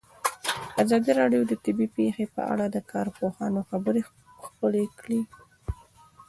ازادي 0.83 1.11
راډیو 1.21 1.41
د 1.47 1.53
طبیعي 1.63 1.93
پېښې 1.97 2.25
په 2.35 2.41
اړه 2.53 2.65
د 2.69 2.77
کارپوهانو 2.91 3.61
خبرې 3.69 4.01
خپرې 4.45 4.83
کړي. 4.99 5.21